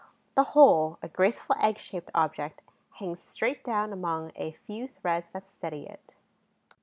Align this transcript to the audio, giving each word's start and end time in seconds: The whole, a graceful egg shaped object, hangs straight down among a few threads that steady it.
The 0.33 0.43
whole, 0.57 0.97
a 1.03 1.07
graceful 1.07 1.55
egg 1.59 1.77
shaped 1.77 2.09
object, 2.15 2.63
hangs 2.93 3.19
straight 3.21 3.63
down 3.63 3.93
among 3.93 4.31
a 4.35 4.53
few 4.65 4.87
threads 4.87 5.31
that 5.33 5.47
steady 5.47 5.85
it. 5.85 6.15